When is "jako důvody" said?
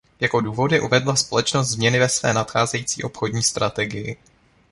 0.19-0.79